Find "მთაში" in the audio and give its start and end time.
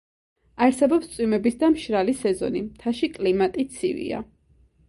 2.71-3.11